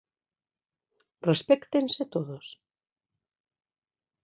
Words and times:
Respéctense 1.29 2.01
todos. 2.13 2.47